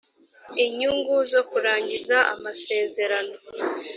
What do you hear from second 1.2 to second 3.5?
zo kurangiza amasezerano